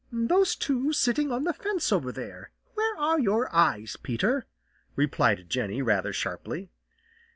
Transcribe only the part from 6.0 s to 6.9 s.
sharply.